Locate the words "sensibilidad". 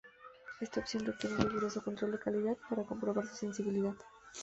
3.35-3.93